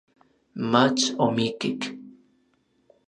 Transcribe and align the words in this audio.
mach 0.71 1.01
omikik. 1.25 1.81